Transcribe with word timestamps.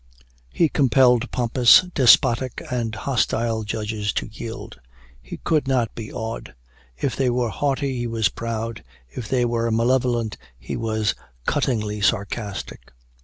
He 0.49 0.67
compelled 0.67 1.29
pompous, 1.29 1.81
despotic, 1.93 2.63
and 2.71 2.95
hostile 2.95 3.61
judges 3.61 4.11
to 4.13 4.25
yield. 4.31 4.79
He 5.21 5.37
could 5.37 5.67
not 5.67 5.93
be 5.93 6.11
awed. 6.11 6.55
If 6.97 7.15
they 7.15 7.29
were 7.29 7.49
haughty, 7.51 7.95
he 7.99 8.07
was 8.07 8.27
proud. 8.27 8.83
If 9.09 9.29
they 9.29 9.45
were 9.45 9.69
malevolent, 9.69 10.37
he 10.57 10.75
was 10.75 11.13
cuttingly 11.45 12.01
sarcastic. 12.01 12.91